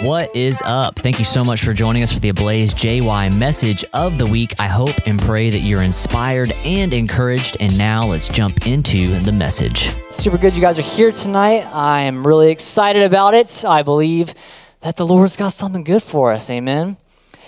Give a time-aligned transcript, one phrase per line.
[0.00, 0.98] What is up?
[0.98, 4.52] Thank you so much for joining us for the Ablaze JY message of the week.
[4.58, 7.56] I hope and pray that you're inspired and encouraged.
[7.60, 9.90] And now let's jump into the message.
[10.10, 11.66] Super good you guys are here tonight.
[11.72, 13.64] I am really excited about it.
[13.64, 14.34] I believe
[14.80, 16.50] that the Lord's got something good for us.
[16.50, 16.96] Amen.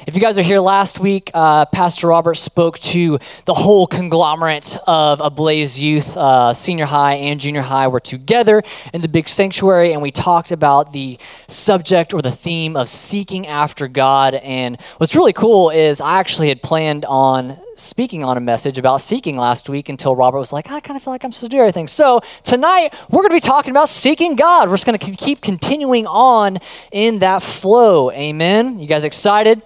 [0.07, 4.77] If you guys are here last week, uh, Pastor Robert spoke to the whole conglomerate
[4.87, 6.15] of Ablaze Youth.
[6.15, 8.63] Uh, senior high and junior high were together
[8.93, 11.19] in the big sanctuary, and we talked about the
[11.49, 14.35] subject or the theme of seeking after God.
[14.35, 19.01] And what's really cool is I actually had planned on speaking on a message about
[19.01, 21.57] seeking last week until Robert was like, I kind of feel like I'm supposed to
[21.57, 21.87] do everything.
[21.87, 24.69] So tonight, we're going to be talking about seeking God.
[24.69, 26.59] We're just going to keep continuing on
[26.93, 28.11] in that flow.
[28.11, 28.79] Amen.
[28.79, 29.63] You guys excited?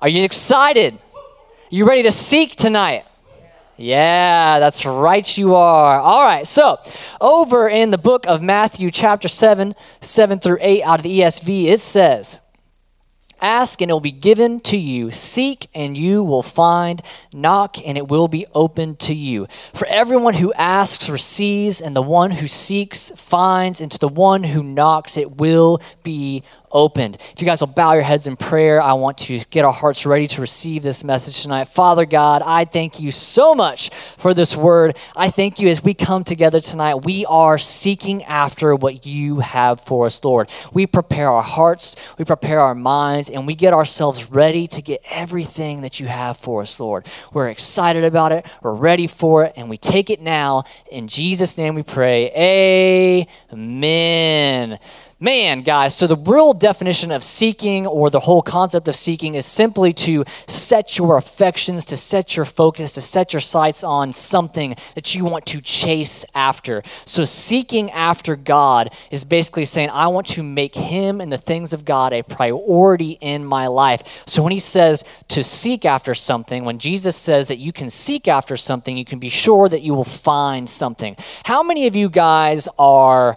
[0.00, 0.94] Are you excited?
[0.94, 1.00] Are
[1.70, 3.04] You ready to seek tonight?
[3.76, 5.98] Yeah, that's right, you are.
[5.98, 6.78] All right, so
[7.20, 11.66] over in the book of Matthew, chapter 7, 7 through 8, out of the ESV,
[11.66, 12.40] it says,
[13.40, 15.12] Ask and it will be given to you.
[15.12, 17.00] Seek and you will find.
[17.32, 19.46] Knock and it will be opened to you.
[19.72, 24.42] For everyone who asks receives, and the one who seeks finds, and to the one
[24.42, 27.16] who knocks it will be opened.
[27.16, 30.06] If you guys will bow your heads in prayer, I want to get our hearts
[30.06, 31.68] ready to receive this message tonight.
[31.68, 34.96] Father God, I thank you so much for this word.
[35.16, 39.80] I thank you as we come together tonight, we are seeking after what you have
[39.80, 40.50] for us, Lord.
[40.72, 45.02] We prepare our hearts, we prepare our minds, and we get ourselves ready to get
[45.10, 47.06] everything that you have for us, Lord.
[47.32, 50.64] We're excited about it, we're ready for it, and we take it now.
[50.90, 53.26] In Jesus' name we pray.
[53.52, 54.78] Amen.
[55.20, 59.46] Man, guys, so the real definition of seeking or the whole concept of seeking is
[59.46, 64.76] simply to set your affections, to set your focus, to set your sights on something
[64.94, 66.84] that you want to chase after.
[67.04, 71.72] So, seeking after God is basically saying, I want to make Him and the things
[71.72, 74.22] of God a priority in my life.
[74.24, 78.28] So, when He says to seek after something, when Jesus says that you can seek
[78.28, 81.16] after something, you can be sure that you will find something.
[81.44, 83.36] How many of you guys are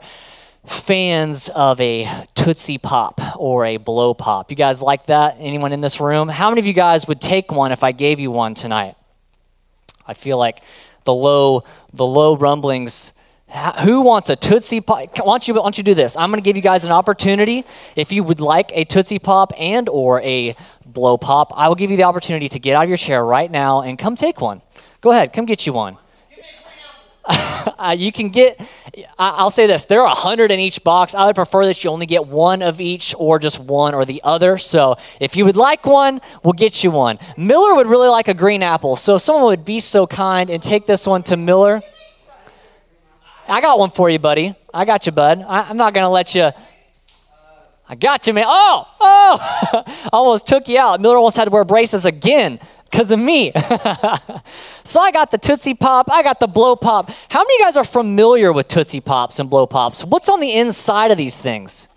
[0.65, 4.51] fans of a Tootsie Pop or a Blow Pop.
[4.51, 5.37] You guys like that?
[5.39, 6.29] Anyone in this room?
[6.29, 8.95] How many of you guys would take one if I gave you one tonight?
[10.05, 10.61] I feel like
[11.03, 11.63] the low,
[11.93, 13.13] the low rumblings.
[13.81, 14.99] Who wants a Tootsie Pop?
[15.17, 16.15] Why don't you, why don't you do this?
[16.15, 17.65] I'm going to give you guys an opportunity.
[17.95, 20.55] If you would like a Tootsie Pop and or a
[20.85, 23.51] Blow Pop, I will give you the opportunity to get out of your chair right
[23.51, 24.61] now and come take one.
[25.01, 25.97] Go ahead, come get you one.
[27.27, 28.59] uh, you can get,
[29.19, 31.13] I'll say this, there are 100 in each box.
[31.13, 34.21] I would prefer that you only get one of each or just one or the
[34.23, 34.57] other.
[34.57, 37.19] So if you would like one, we'll get you one.
[37.37, 38.95] Miller would really like a green apple.
[38.95, 41.81] So if someone would be so kind and take this one to Miller.
[43.47, 44.55] I got one for you, buddy.
[44.73, 45.43] I got you, bud.
[45.47, 46.49] I, am not going to let you.
[47.87, 48.45] I got you, man.
[48.47, 49.83] Oh, oh!
[50.13, 51.01] almost took you out.
[51.01, 52.59] Miller almost had to wear braces again
[52.91, 53.51] because of me.
[54.83, 57.09] so I got the Tootsie Pop, I got the Blow Pop.
[57.29, 60.03] How many of you guys are familiar with Tootsie Pops and Blow Pops?
[60.03, 61.87] What's on the inside of these things?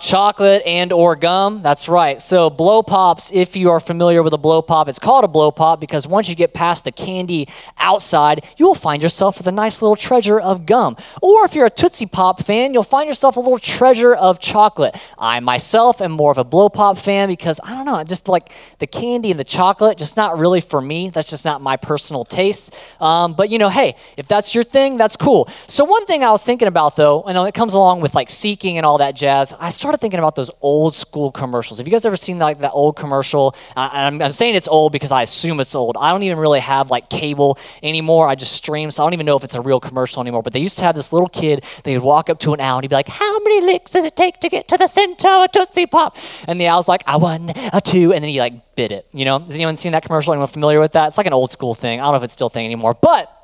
[0.00, 1.62] Chocolate and or gum.
[1.62, 2.20] That's right.
[2.22, 5.50] So blow pops if you are familiar with a blow pop it's called a blow
[5.50, 7.48] pop because once you get past the candy
[7.78, 10.96] outside you will find yourself with a nice little treasure of gum.
[11.22, 14.96] Or if you're a tootsie pop fan you'll find yourself a little treasure of chocolate.
[15.18, 18.52] I myself am more of a blow pop fan because i don't know just like
[18.78, 21.10] the candy and the chocolate just not really for me.
[21.10, 22.74] That's just not my personal taste.
[23.00, 25.48] Um, but you know hey if that's your thing that's cool.
[25.66, 28.76] So one thing i was thinking about though and it comes along with like seeking
[28.76, 31.78] and all that jazz i started started thinking about those old school commercials.
[31.78, 33.54] Have you guys ever seen like that old commercial?
[33.74, 35.96] I'm, I'm, saying it's old because I assume it's old.
[35.98, 38.28] I don't even really have like cable anymore.
[38.28, 40.42] I just stream, so I don't even know if it's a real commercial anymore.
[40.42, 41.64] But they used to have this little kid.
[41.84, 44.04] They would walk up to an owl and he'd be like, "How many licks does
[44.04, 47.18] it take to get to the center of Tootsie Pop?" And the owl's like, "A
[47.18, 49.08] one, a two, and then he like bit it.
[49.14, 50.34] You know, has anyone seen that commercial?
[50.34, 51.08] Anyone familiar with that?
[51.08, 51.98] It's like an old school thing.
[51.98, 53.37] I don't know if it's still a thing anymore, but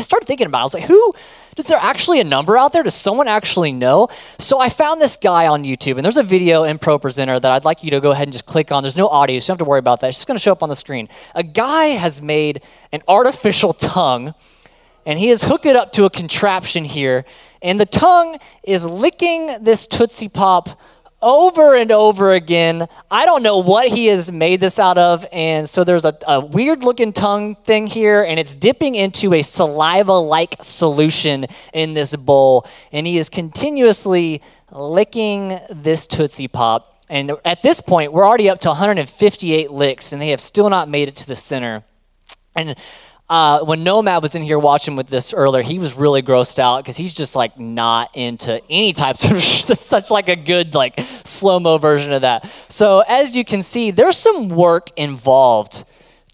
[0.00, 0.60] I started thinking about it.
[0.60, 1.12] I was like, who,
[1.58, 2.82] is there actually a number out there?
[2.82, 4.08] Does someone actually know?
[4.38, 7.66] So I found this guy on YouTube, and there's a video in ProPresenter that I'd
[7.66, 8.82] like you to go ahead and just click on.
[8.82, 10.08] There's no audio, so you don't have to worry about that.
[10.08, 11.08] It's just going to show up on the screen.
[11.34, 14.34] A guy has made an artificial tongue,
[15.04, 17.26] and he has hooked it up to a contraption here,
[17.60, 20.80] and the tongue is licking this Tootsie Pop
[21.22, 22.88] over and over again.
[23.10, 25.26] I don't know what he has made this out of.
[25.32, 29.42] And so there's a, a weird looking tongue thing here, and it's dipping into a
[29.42, 32.66] saliva like solution in this bowl.
[32.92, 37.04] And he is continuously licking this Tootsie Pop.
[37.08, 40.88] And at this point, we're already up to 158 licks, and they have still not
[40.88, 41.82] made it to the center.
[42.54, 42.76] And
[43.30, 46.82] uh, when Nomad was in here watching with this earlier, he was really grossed out
[46.82, 49.40] because he's just like not into any types of
[49.78, 52.50] such like a good like slow mo version of that.
[52.68, 55.84] So as you can see, there's some work involved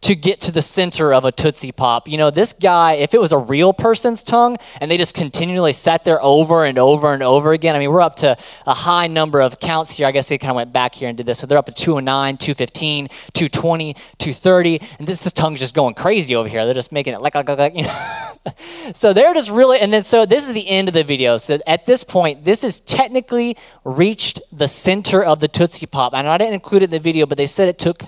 [0.07, 2.07] to get to the center of a Tootsie Pop.
[2.07, 5.73] You know, this guy, if it was a real person's tongue and they just continually
[5.73, 8.37] sat there over and over and over again, I mean, we're up to
[8.67, 10.07] a high number of counts here.
[10.07, 11.41] I guess they kind of went back here and did this.
[11.41, 14.81] So they're up to 209, 215, 220, 230.
[15.01, 16.65] And this, this tongue's just going crazy over here.
[16.67, 18.29] They're just making it like, like, like, you know.
[18.95, 21.37] so they're just really, and then so this is the end of the video.
[21.37, 26.15] So at this point, this has technically reached the center of the Tootsie Pop.
[26.15, 27.99] And I didn't include it in the video, but they said it took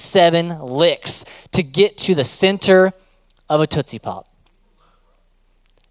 [0.00, 2.92] 397 licks to get to the center
[3.48, 4.29] of a Tootsie Pop.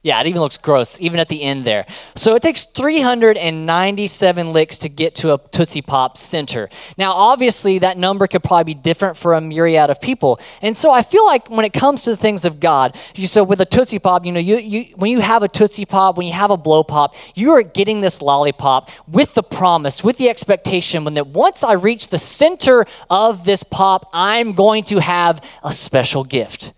[0.02, 1.86] Yeah, it even looks gross, even at the end there.
[2.16, 6.70] So it takes 397 licks to get to a Tootsie Pop center.
[6.98, 10.40] Now, obviously, that number could probably be different for a myriad of people.
[10.62, 13.44] And so I feel like when it comes to the things of God, you so
[13.44, 16.28] with a Tootsie Pop, you know, you, you when you have a Tootsie Pop, when
[16.28, 20.30] you have a blow pop, you are getting this lollipop with the promise, with the
[20.30, 25.44] expectation when that once I reach the center of this pop, I'm going to have
[25.62, 26.72] a special gift.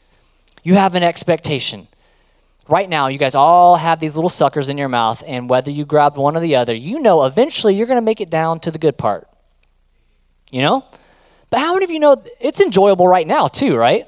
[0.63, 1.87] You have an expectation
[2.71, 5.85] right now, you guys all have these little suckers in your mouth, and whether you
[5.85, 8.71] grab one or the other, you know eventually you're going to make it down to
[8.71, 9.27] the good part.
[10.51, 10.85] You know?
[11.49, 14.07] But how many of you know it's enjoyable right now, too, right?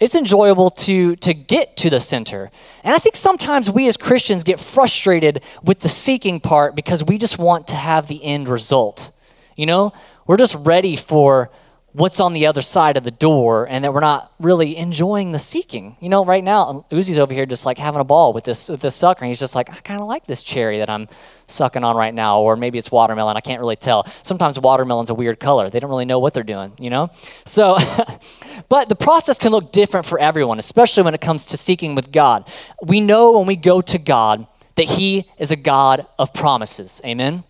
[0.00, 2.50] It's enjoyable to, to get to the center.
[2.82, 7.16] And I think sometimes we as Christians get frustrated with the seeking part because we
[7.16, 9.12] just want to have the end result.
[9.56, 9.92] You know,
[10.26, 11.50] we're just ready for
[11.94, 15.38] what's on the other side of the door and that we're not really enjoying the
[15.38, 15.96] seeking.
[16.00, 18.80] You know, right now Uzi's over here just like having a ball with this with
[18.80, 21.08] this sucker and he's just like, I kinda like this cherry that I'm
[21.46, 24.06] sucking on right now, or maybe it's watermelon, I can't really tell.
[24.24, 25.70] Sometimes watermelon's a weird color.
[25.70, 27.10] They don't really know what they're doing, you know?
[27.46, 27.78] So
[28.68, 32.10] but the process can look different for everyone, especially when it comes to seeking with
[32.10, 32.50] God.
[32.82, 37.00] We know when we go to God that He is a God of promises.
[37.04, 37.44] Amen.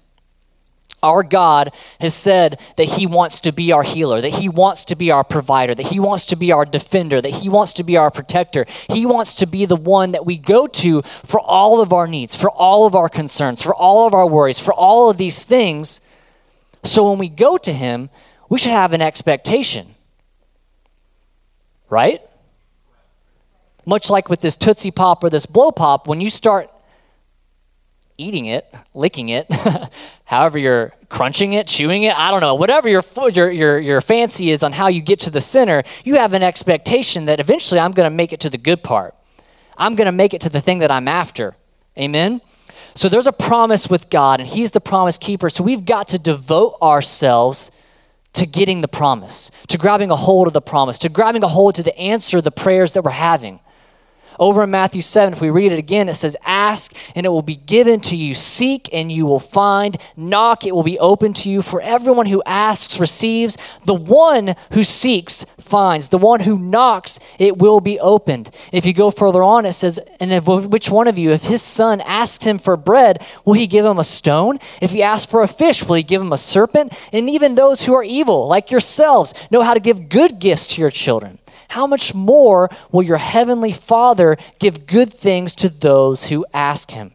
[1.05, 4.97] Our God has said that He wants to be our healer, that He wants to
[4.97, 7.99] be our provider, that He wants to be our defender, that He wants to be
[7.99, 8.65] our protector.
[8.89, 12.35] He wants to be the one that we go to for all of our needs,
[12.35, 16.01] for all of our concerns, for all of our worries, for all of these things.
[16.85, 18.09] So when we go to Him,
[18.49, 19.95] we should have an expectation.
[21.91, 22.23] Right?
[23.85, 26.71] Much like with this Tootsie Pop or this Blow Pop, when you start
[28.17, 29.47] eating it, licking it,
[30.25, 33.03] however you're crunching it, chewing it, I don't know, whatever your,
[33.33, 36.43] your, your, your fancy is on how you get to the center, you have an
[36.43, 39.17] expectation that eventually I'm going to make it to the good part.
[39.77, 41.57] I'm going to make it to the thing that I'm after.
[41.99, 42.41] Amen?
[42.95, 45.51] So there's a promise with God, and He's the promise keeper.
[45.51, 47.73] So we've got to devote ourselves
[48.35, 51.77] to getting the promise, to grabbing a hold of the promise, to grabbing a hold
[51.77, 53.61] to the answer, the prayers that we're having.
[54.39, 57.43] Over in Matthew 7, if we read it again, it says, Ask and it will
[57.43, 58.35] be given to you.
[58.35, 59.97] Seek and you will find.
[60.17, 61.63] Knock, it will be open to you.
[61.63, 63.57] For everyone who asks receives.
[63.85, 66.09] The one who seeks finds.
[66.09, 68.55] The one who knocks, it will be opened.
[68.73, 71.63] If you go further on, it says, And if, which one of you, if his
[71.63, 74.59] son asks him for bread, will he give him a stone?
[74.81, 76.93] If he asks for a fish, will he give him a serpent?
[77.13, 80.81] And even those who are evil, like yourselves, know how to give good gifts to
[80.81, 86.47] your children how much more will your heavenly Father give good things to those who
[86.53, 87.13] ask him?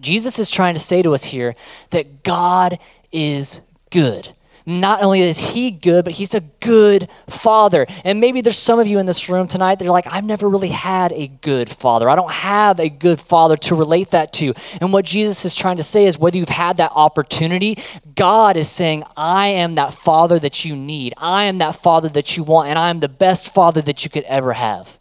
[0.00, 1.54] Jesus is trying to say to us here
[1.90, 2.78] that God
[3.12, 3.60] is
[3.90, 4.34] good
[4.66, 7.86] not only is he good, but he's a good father.
[8.04, 10.48] And maybe there's some of you in this room tonight that are like, I've never
[10.48, 12.10] really had a good father.
[12.10, 14.54] I don't have a good father to relate that to.
[14.80, 17.78] And what Jesus is trying to say is whether you've had that opportunity,
[18.16, 21.14] God is saying, I am that father that you need.
[21.16, 24.10] I am that father that you want, and I am the best father that you
[24.10, 24.98] could ever have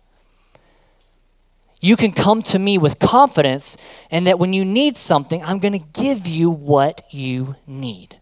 [1.81, 3.77] you can come to me with confidence,
[4.10, 8.17] and that when you need something, I'm going to give you what you need.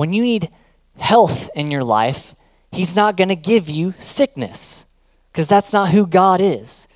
[0.00, 0.48] When you need
[0.96, 2.34] health in your life,
[2.72, 4.86] He's not going to give you sickness
[5.30, 6.88] because that's not who God is.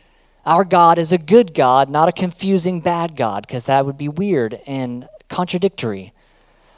[0.46, 4.08] Our God is a good God, not a confusing bad God, because that would be
[4.08, 6.14] weird and contradictory.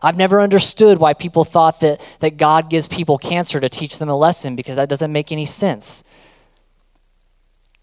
[0.02, 4.08] I've never understood why people thought that, that God gives people cancer to teach them
[4.08, 6.02] a lesson because that doesn't make any sense.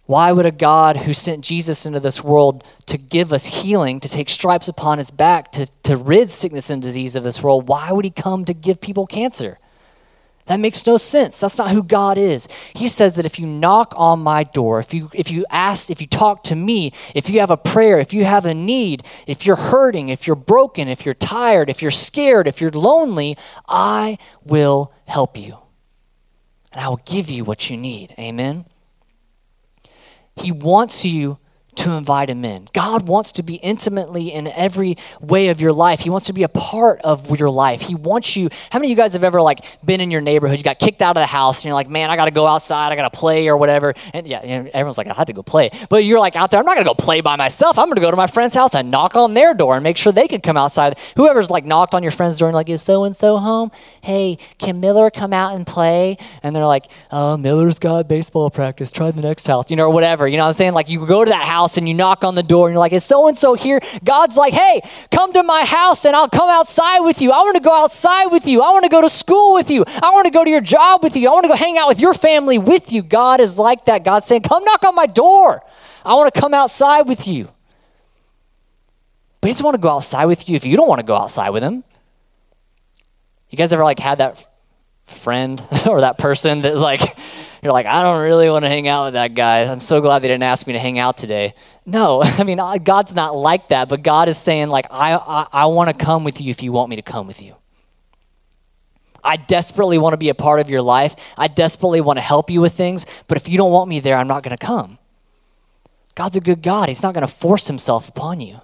[0.05, 4.09] Why would a God who sent Jesus into this world to give us healing, to
[4.09, 7.91] take stripes upon his back, to, to rid sickness and disease of this world, why
[7.91, 9.59] would he come to give people cancer?
[10.47, 11.39] That makes no sense.
[11.39, 12.49] That's not who God is.
[12.75, 16.01] He says that if you knock on my door, if you if you ask, if
[16.01, 19.45] you talk to me, if you have a prayer, if you have a need, if
[19.45, 23.37] you're hurting, if you're broken, if you're tired, if you're scared, if you're lonely,
[23.69, 25.59] I will help you.
[26.73, 28.13] And I will give you what you need.
[28.19, 28.65] Amen.
[30.35, 31.37] He wants you
[31.77, 32.67] to invite him in.
[32.73, 36.01] God wants to be intimately in every way of your life.
[36.01, 37.81] He wants to be a part of your life.
[37.81, 38.49] He wants you.
[38.71, 40.57] How many of you guys have ever like been in your neighborhood?
[40.57, 42.47] You got kicked out of the house and you're like, "Man, I got to go
[42.47, 42.91] outside.
[42.91, 45.71] I got to play or whatever." And yeah, everyone's like, "I had to go play."
[45.89, 47.79] But you're like out there, "I'm not going to go play by myself.
[47.79, 49.97] I'm going to go to my friend's house and knock on their door and make
[49.97, 52.81] sure they can come outside." Whoever's like knocked on your friend's door and like, "Is
[52.81, 53.71] so and so home?
[54.01, 58.91] Hey, can Miller come out and play?" And they're like, "Oh, Miller's got baseball practice.
[58.91, 60.27] Try the next house." You know, or whatever.
[60.27, 60.73] You know what I'm saying?
[60.73, 62.79] Like you go to that house house and you knock on the door and you're
[62.79, 63.79] like, is so and so here?
[64.03, 67.31] God's like, hey, come to my house and I'll come outside with you.
[67.31, 68.61] I want to go outside with you.
[68.61, 69.83] I want to go to school with you.
[69.87, 71.29] I want to go to your job with you.
[71.29, 73.01] I want to go hang out with your family with you.
[73.01, 74.03] God is like that.
[74.03, 75.63] God's saying, come knock on my door.
[76.05, 77.49] I want to come outside with you.
[79.39, 81.15] But he doesn't want to go outside with you if you don't want to go
[81.15, 81.83] outside with him.
[83.49, 84.47] You guys ever like had that
[85.05, 87.17] friend or that person that like
[87.63, 89.61] you're like, I don't really want to hang out with that guy.
[89.61, 91.55] I'm so glad they didn't ask me to hang out today.
[91.85, 95.47] No, I mean, uh, God's not like that, but God is saying, like, I, I,
[95.51, 97.55] I want to come with you if you want me to come with you.
[99.23, 101.15] I desperately want to be a part of your life.
[101.37, 104.17] I desperately want to help you with things, but if you don't want me there,
[104.17, 104.99] I'm not going to come.
[106.15, 106.89] God's a good God.
[106.89, 108.59] He's not going to force himself upon you.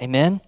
[0.00, 0.42] Amen?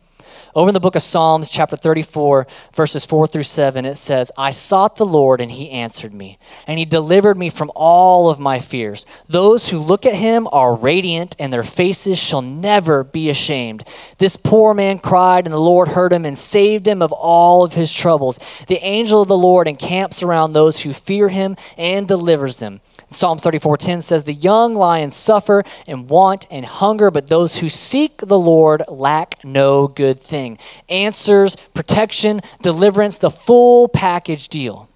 [0.54, 4.50] Over in the book of Psalms, chapter 34, verses 4 through 7, it says, I
[4.50, 8.60] sought the Lord, and he answered me, and he delivered me from all of my
[8.60, 9.06] fears.
[9.26, 13.88] Those who look at him are radiant, and their faces shall never be ashamed.
[14.18, 17.72] This poor man cried, and the Lord heard him and saved him of all of
[17.72, 18.38] his troubles.
[18.66, 22.82] The angel of the Lord encamps around those who fear him and delivers them.
[23.12, 28.18] Psalm 34:10 says, "The young lions suffer and want and hunger, but those who seek
[28.18, 34.88] the Lord lack no good thing." Answers, protection, deliverance, the full package deal.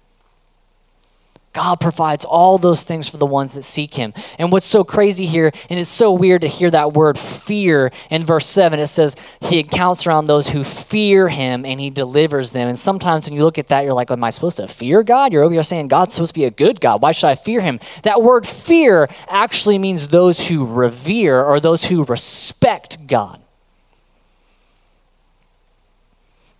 [1.57, 4.13] God provides all those things for the ones that seek Him.
[4.37, 8.23] And what's so crazy here, and it's so weird to hear that word fear in
[8.23, 12.67] verse 7, it says, He accounts around those who fear Him and He delivers them.
[12.67, 15.33] And sometimes when you look at that, you're like, Am I supposed to fear God?
[15.33, 17.01] You're over here saying God's supposed to be a good God.
[17.01, 17.79] Why should I fear Him?
[18.03, 23.41] That word fear actually means those who revere or those who respect God.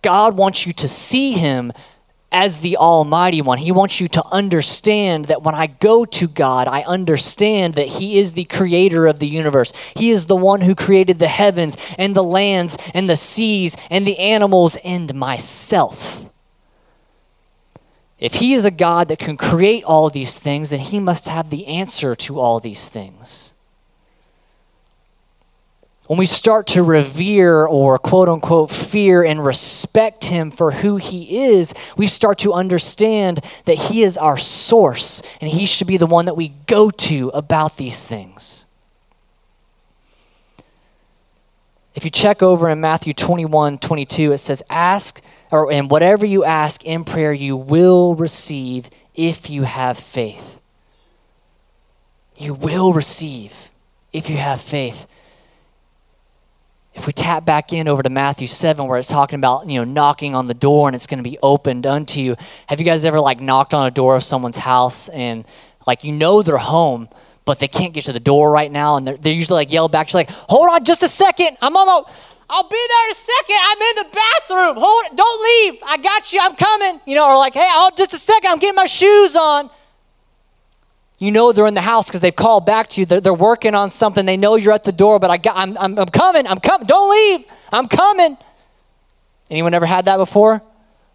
[0.02, 1.72] God wants you to see Him
[2.30, 3.58] as the Almighty One.
[3.58, 8.18] He wants you to understand that when I go to God, I understand that He
[8.18, 9.72] is the creator of the universe.
[9.96, 14.06] He is the one who created the heavens and the lands and the seas and
[14.06, 16.26] the animals and myself.
[18.18, 21.50] If He is a God that can create all these things, then He must have
[21.50, 23.54] the answer to all these things
[26.08, 31.44] when we start to revere or quote unquote fear and respect him for who he
[31.44, 36.06] is, we start to understand that he is our source and he should be the
[36.06, 38.64] one that we go to about these things.
[41.94, 46.42] If you check over in Matthew 21 22, it says, Ask, or and whatever you
[46.42, 50.58] ask in prayer, you will receive if you have faith.
[52.38, 53.70] You will receive
[54.10, 55.06] if you have faith
[56.98, 59.84] if we tap back in over to Matthew 7 where it's talking about, you know,
[59.84, 62.36] knocking on the door and it's going to be opened unto you.
[62.66, 65.44] Have you guys ever like knocked on a door of someone's house and
[65.86, 67.08] like you know they're home,
[67.44, 69.88] but they can't get to the door right now and they're, they're usually like yell
[69.88, 71.56] back, she's like, hold on just a second.
[71.62, 72.04] I'm on
[72.50, 73.56] I'll be there in a second.
[73.60, 74.76] I'm in the bathroom.
[74.78, 75.16] Hold.
[75.16, 75.82] Don't leave.
[75.84, 76.40] I got you.
[76.42, 76.98] I'm coming.
[77.04, 78.50] You know, or like, hey, I'll just a second.
[78.50, 79.68] I'm getting my shoes on.
[81.18, 83.06] You know they're in the house because they've called back to you.
[83.06, 84.24] They're, they're, working on something.
[84.24, 86.46] They know you're at the door, but I got, I'm, I'm, I'm coming.
[86.46, 86.86] I'm coming.
[86.86, 87.44] Don't leave.
[87.72, 88.36] I'm coming.
[89.50, 90.62] Anyone ever had that before?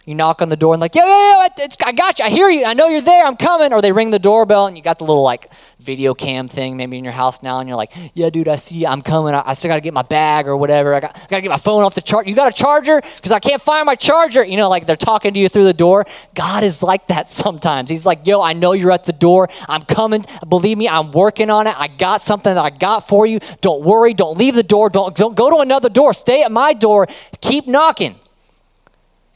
[0.05, 2.25] You knock on the door and like, yo, yo, yo, it's, I got you.
[2.25, 2.65] I hear you.
[2.65, 3.25] I know you're there.
[3.25, 3.72] I'm coming.
[3.72, 6.98] Or they ring the doorbell and you got the little like video cam thing maybe
[6.98, 8.88] in your house now and you're like, yeah, dude, I see you.
[8.88, 9.33] I'm coming.
[9.33, 10.93] I, I still got to get my bag or whatever.
[10.93, 12.29] I got, I got to get my phone off the charger.
[12.29, 13.00] You got a charger?
[13.15, 14.43] Because I can't find my charger.
[14.43, 16.05] You know, like they're talking to you through the door.
[16.36, 17.89] God is like that sometimes.
[17.89, 19.48] He's like, yo, I know you're at the door.
[19.69, 20.25] I'm coming.
[20.50, 21.79] Believe me, I'm working on it.
[21.79, 23.39] I got something that I got for you.
[23.62, 24.13] Don't worry.
[24.13, 24.89] Don't leave the door.
[24.89, 26.13] Don't, don't go to another door.
[26.13, 27.07] Stay at my door.
[27.39, 28.19] Keep knocking.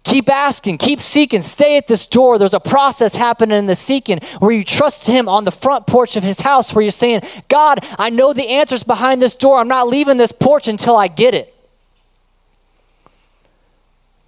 [0.08, 2.38] Keep asking, keep seeking, stay at this door.
[2.40, 6.16] There's a process happening in the seeking where you trust Him on the front porch
[6.16, 9.60] of His house, where you're saying, God, I know the answers behind this door.
[9.60, 11.54] I'm not leaving this porch until I get it.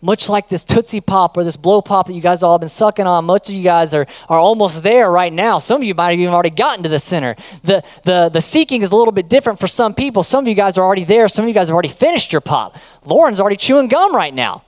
[0.01, 2.67] Much like this Tootsie Pop or this Blow Pop that you guys all have been
[2.67, 5.59] sucking on, much of you guys are, are almost there right now.
[5.59, 7.37] Some of you might have even already gotten to the center.
[7.63, 10.23] The, the, the seeking is a little bit different for some people.
[10.23, 11.29] Some of you guys are already there.
[11.29, 12.75] Some of you guys have already finished your pop.
[13.05, 14.63] Lauren's already chewing gum right now.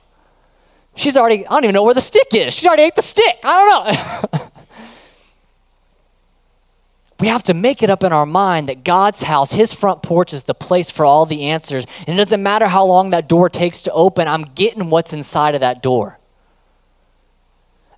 [0.94, 2.54] She's already, I don't even know where the stick is.
[2.54, 3.38] She already ate the stick.
[3.42, 4.48] I don't know.
[7.22, 10.32] We have to make it up in our mind that God's house, His front porch,
[10.32, 11.86] is the place for all the answers.
[12.04, 15.54] And it doesn't matter how long that door takes to open, I'm getting what's inside
[15.54, 16.18] of that door.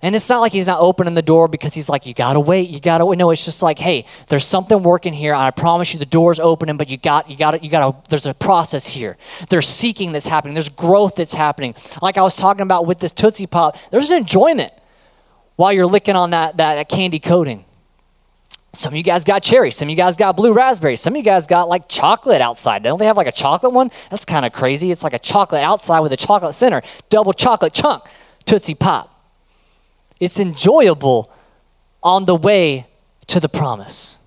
[0.05, 2.69] And it's not like he's not opening the door because he's like, you gotta wait,
[2.69, 3.17] you gotta wait.
[3.17, 5.33] No, it's just like, hey, there's something working here.
[5.33, 8.35] I promise you the door's opening, but you got, you got, you got there's a
[8.35, 9.17] process here.
[9.49, 10.53] There's seeking that's happening.
[10.53, 11.73] There's growth that's happening.
[12.03, 14.71] Like I was talking about with this Tootsie Pop, there's an enjoyment
[15.55, 17.65] while you're licking on that, that, that candy coating.
[18.73, 19.71] Some of you guys got cherry.
[19.71, 20.97] Some of you guys got blue raspberry.
[20.97, 22.83] Some of you guys got like chocolate outside.
[22.83, 23.89] Don't they have like a chocolate one?
[24.11, 24.91] That's kind of crazy.
[24.91, 26.83] It's like a chocolate outside with a chocolate center.
[27.09, 28.03] Double chocolate chunk.
[28.45, 29.13] Tootsie Pop.
[30.19, 31.31] It's enjoyable
[32.01, 32.87] on the way
[33.27, 34.19] to the promise.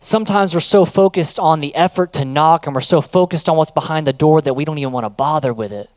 [0.00, 3.70] Sometimes we're so focused on the effort to knock and we're so focused on what's
[3.70, 5.88] behind the door that we don't even want to bother with it.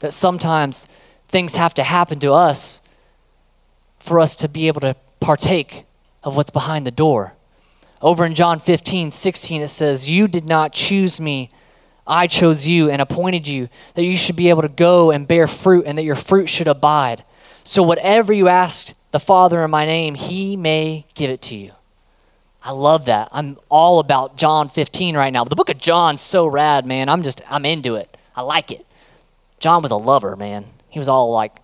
[0.00, 0.86] That sometimes
[1.28, 2.82] things have to happen to us
[3.98, 5.86] for us to be able to partake
[6.22, 7.32] of what's behind the door.
[8.00, 11.50] Over in John 15, 16, it says, You did not choose me.
[12.08, 15.46] I chose you and appointed you that you should be able to go and bear
[15.46, 17.24] fruit and that your fruit should abide.
[17.64, 21.72] So whatever you ask the Father in my name, he may give it to you.
[22.62, 23.28] I love that.
[23.30, 25.44] I'm all about John 15 right now.
[25.44, 27.08] The book of John's so rad, man.
[27.08, 28.16] I'm just, I'm into it.
[28.34, 28.84] I like it.
[29.60, 30.64] John was a lover, man.
[30.88, 31.56] He was all like,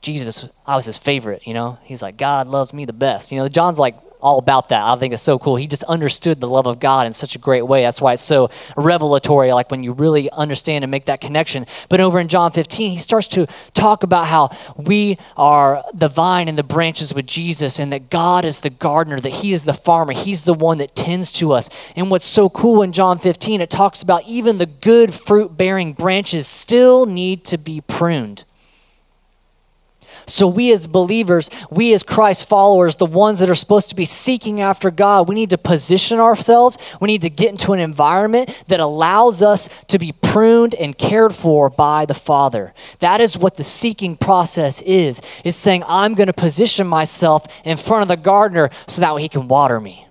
[0.00, 1.78] Jesus, I was his favorite, you know?
[1.82, 3.32] He's like, God loves me the best.
[3.32, 4.82] You know, John's like all about that.
[4.82, 5.56] I think it's so cool.
[5.56, 7.82] He just understood the love of God in such a great way.
[7.82, 11.66] That's why it's so revelatory, like when you really understand and make that connection.
[11.88, 16.48] But over in John 15, he starts to talk about how we are the vine
[16.48, 19.74] and the branches with Jesus, and that God is the gardener, that he is the
[19.74, 21.68] farmer, he's the one that tends to us.
[21.96, 25.92] And what's so cool in John 15, it talks about even the good fruit bearing
[25.92, 28.44] branches still need to be pruned.
[30.28, 34.04] So, we as believers, we as Christ followers, the ones that are supposed to be
[34.04, 36.78] seeking after God, we need to position ourselves.
[37.00, 41.34] We need to get into an environment that allows us to be pruned and cared
[41.34, 42.74] for by the Father.
[43.00, 45.20] That is what the seeking process is.
[45.44, 49.22] It's saying, I'm going to position myself in front of the gardener so that way
[49.22, 50.06] he can water me,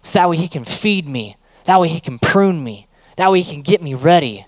[0.00, 3.42] so that way he can feed me, that way he can prune me, that way
[3.42, 4.46] he can get me ready.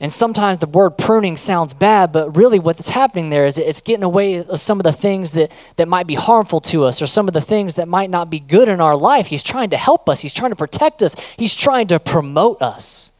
[0.00, 4.02] And sometimes the word pruning sounds bad, but really what's happening there is it's getting
[4.02, 7.34] away some of the things that, that might be harmful to us or some of
[7.34, 9.28] the things that might not be good in our life.
[9.28, 13.12] He's trying to help us, He's trying to protect us, He's trying to promote us.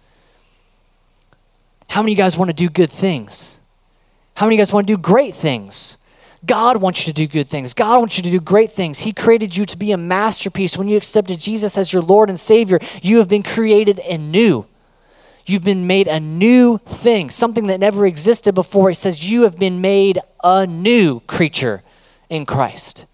[1.89, 3.61] How many of you guys want to do good things?
[4.35, 5.97] How many of you guys want to do great things?
[6.45, 7.73] God wants you to do good things.
[7.73, 8.99] God wants you to do great things.
[8.99, 10.77] He created you to be a masterpiece.
[10.77, 14.67] When you accepted Jesus as your Lord and Savior, you have been created anew.
[15.47, 18.89] You've been made a new thing, something that never existed before.
[18.89, 21.83] He says, You have been made a new creature
[22.31, 23.07] in Christ.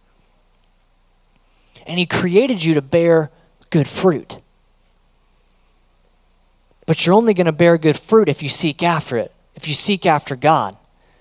[1.86, 3.30] And He created you to bear
[3.70, 4.38] good fruit.
[6.86, 9.74] But you're only going to bear good fruit if you seek after it, if you
[9.74, 10.76] seek after God,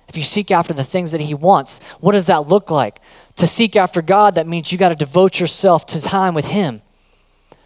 [0.07, 1.79] if you seek after the things that He wants.
[1.99, 2.99] What does that look like?
[3.37, 6.83] To seek after God, that means you got to devote yourself to time with Him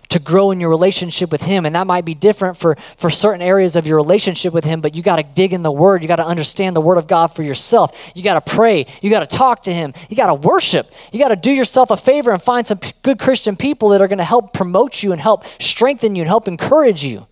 [0.10, 3.42] to grow in your relationship with him and that might be different for for certain
[3.42, 6.08] areas of your relationship with him but you got to dig in the word you
[6.08, 9.28] got to understand the word of god for yourself you got to pray you got
[9.28, 12.32] to talk to him you got to worship you got to do yourself a favor
[12.32, 15.22] and find some p- good christian people that are going to help promote you and
[15.22, 17.26] help strengthen you and help encourage you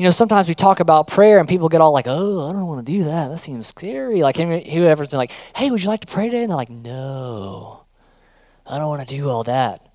[0.00, 2.66] you know, sometimes we talk about prayer and people get all like, oh, I don't
[2.66, 3.28] want to do that.
[3.28, 4.22] That seems scary.
[4.22, 6.40] Like, whoever's been like, hey, would you like to pray today?
[6.40, 7.84] And they're like, no,
[8.66, 9.89] I don't want to do all that.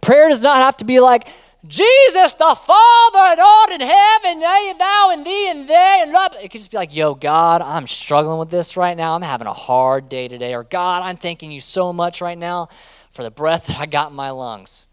[0.00, 1.28] Prayer does not have to be like,
[1.66, 6.10] Jesus, the Father, and all in heaven, they and thou and thee and they and
[6.10, 6.34] love.
[6.40, 9.14] It could just be like, yo, God, I'm struggling with this right now.
[9.14, 10.54] I'm having a hard day today.
[10.54, 12.68] Or God, I'm thanking you so much right now
[13.10, 14.86] for the breath that I got in my lungs.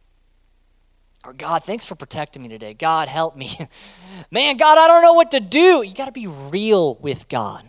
[1.24, 2.74] Or God, thanks for protecting me today.
[2.74, 3.52] God, help me.
[4.32, 5.84] Man, God, I don't know what to do.
[5.84, 7.68] You got to be real with God.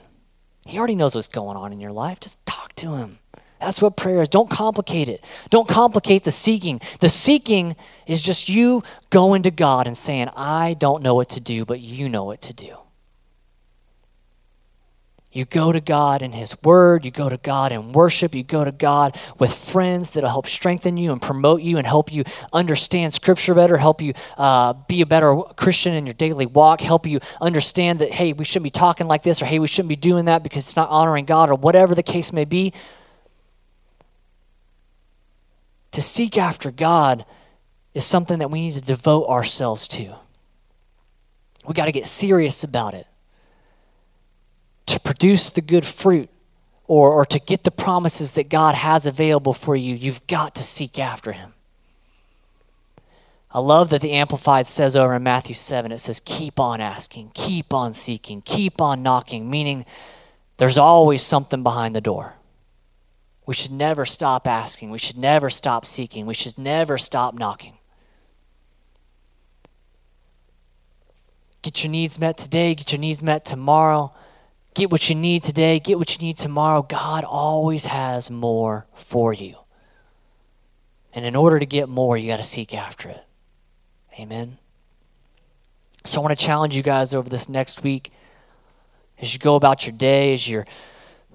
[0.66, 2.20] He already knows what's going on in your life.
[2.20, 3.20] Just talk to him.
[3.61, 4.29] That's what prayer is.
[4.29, 5.25] Don't complicate it.
[5.51, 6.81] Don't complicate the seeking.
[7.01, 11.40] The seeking is just you going to God and saying, I don't know what to
[11.40, 12.77] do, but you know what to do.
[15.31, 17.05] You go to God in His Word.
[17.05, 18.35] You go to God in worship.
[18.35, 22.11] You go to God with friends that'll help strengthen you and promote you and help
[22.11, 26.81] you understand Scripture better, help you uh, be a better Christian in your daily walk,
[26.81, 29.90] help you understand that, hey, we shouldn't be talking like this or hey, we shouldn't
[29.90, 32.73] be doing that because it's not honoring God or whatever the case may be.
[35.92, 37.24] To seek after God
[37.94, 40.14] is something that we need to devote ourselves to.
[41.66, 43.07] We got to get serious about it
[44.88, 46.31] to produce the good fruit
[46.87, 50.62] or, or to get the promises that God has available for you, you've got to
[50.62, 51.53] seek after Him.
[53.51, 57.33] I love that the Amplified says over in Matthew 7, it says, keep on asking,
[57.35, 59.85] keep on seeking, keep on knocking, meaning
[60.57, 62.35] there's always something behind the door.
[63.48, 64.90] We should never stop asking.
[64.90, 66.26] We should never stop seeking.
[66.26, 67.78] We should never stop knocking.
[71.62, 74.12] Get your needs met today, get your needs met tomorrow.
[74.74, 76.82] Get what you need today, get what you need tomorrow.
[76.82, 79.56] God always has more for you.
[81.14, 83.24] And in order to get more, you got to seek after it.
[84.20, 84.58] Amen.
[86.04, 88.12] So I want to challenge you guys over this next week
[89.18, 90.66] as you go about your day, as you're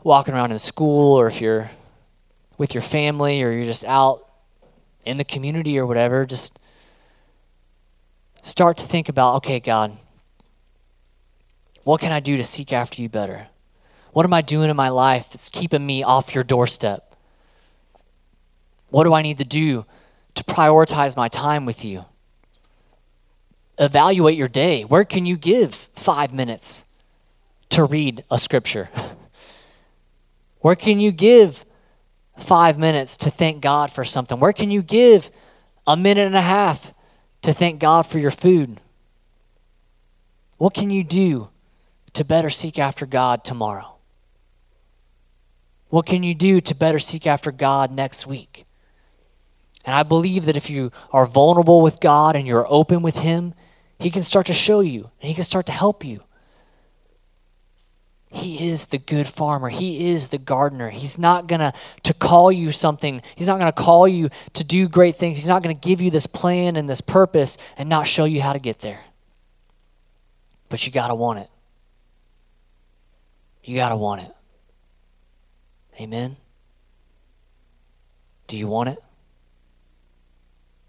[0.03, 1.71] walking around in school, or if you're
[2.63, 4.25] with your family, or you're just out
[5.03, 6.57] in the community or whatever, just
[8.41, 9.97] start to think about okay, God,
[11.83, 13.47] what can I do to seek after you better?
[14.13, 17.17] What am I doing in my life that's keeping me off your doorstep?
[18.91, 19.85] What do I need to do
[20.35, 22.05] to prioritize my time with you?
[23.77, 24.83] Evaluate your day.
[24.83, 26.85] Where can you give five minutes
[27.71, 28.87] to read a scripture?
[30.61, 31.65] Where can you give
[32.37, 34.39] five minutes to thank God for something?
[34.39, 35.29] Where can you give
[35.85, 36.93] a minute and a half
[37.43, 38.79] to thank God for your food?
[40.57, 41.49] What can you do
[42.13, 43.95] to better seek after God tomorrow?
[45.89, 48.65] What can you do to better seek after God next week?
[49.85, 53.53] And I believe that if you are vulnerable with God and you're open with Him,
[53.99, 56.23] He can start to show you and He can start to help you.
[58.33, 59.69] He is the good farmer.
[59.69, 60.89] He is the gardener.
[60.89, 63.21] He's not going to to call you something.
[63.35, 65.37] He's not going to call you to do great things.
[65.37, 68.41] He's not going to give you this plan and this purpose and not show you
[68.41, 69.01] how to get there.
[70.67, 71.49] But you got to want it.
[73.63, 74.31] You got to want it.
[76.01, 76.35] Amen?
[78.47, 78.99] Do you want it?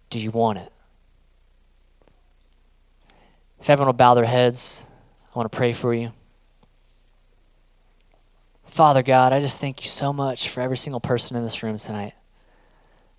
[0.09, 0.73] Do you want it?
[3.61, 4.87] If everyone will bow their heads,
[5.35, 6.13] I want to pray for you.
[8.75, 11.79] Father God, I just thank you so much for every single person in this room
[11.79, 12.15] tonight.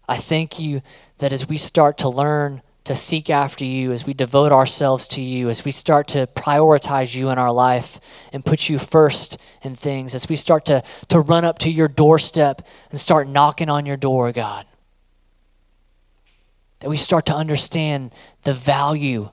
[0.05, 0.81] I thank you
[1.19, 5.21] that as we start to learn to seek after you, as we devote ourselves to
[5.21, 8.01] you, as we start to prioritize you in our life
[8.33, 11.87] and put you first in things, as we start to, to run up to your
[11.87, 14.65] doorstep and start knocking on your door, God.
[16.81, 18.13] That we start to understand
[18.43, 19.29] the value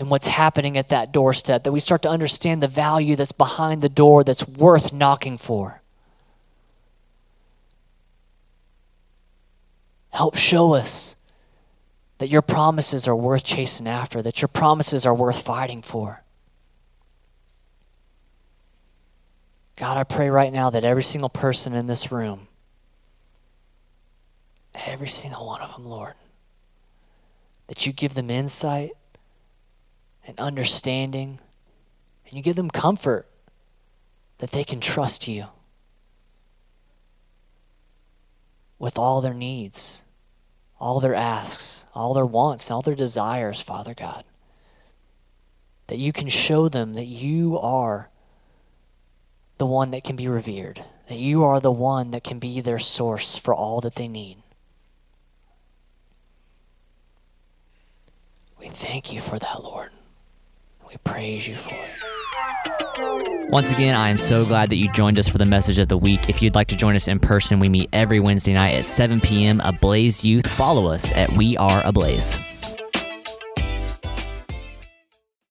[0.00, 3.82] in what's happening at that doorstep, that we start to understand the value that's behind
[3.82, 5.82] the door that's worth knocking for.
[10.08, 11.16] Help show us
[12.16, 16.22] that your promises are worth chasing after, that your promises are worth fighting for.
[19.76, 22.48] God, I pray right now that every single person in this room,
[24.74, 26.14] every single one of them, Lord,
[27.66, 28.92] that you give them insight
[30.26, 31.38] and understanding,
[32.26, 33.26] and you give them comfort
[34.38, 35.46] that they can trust you
[38.78, 40.04] with all their needs
[40.80, 44.24] all their asks, all their wants, and all their desires, Father God.
[45.88, 48.08] That you can show them that you are
[49.58, 52.78] the one that can be revered, that you are the one that can be their
[52.78, 54.38] source for all that they need.
[58.58, 59.90] We thank you for that, Lord.
[60.90, 63.50] We praise you for it.
[63.50, 65.96] Once again, I am so glad that you joined us for the message of the
[65.96, 66.28] week.
[66.28, 69.20] If you'd like to join us in person, we meet every Wednesday night at 7
[69.20, 69.60] p.m.
[69.60, 70.48] Ablaze Youth.
[70.48, 72.38] Follow us at We Are Ablaze.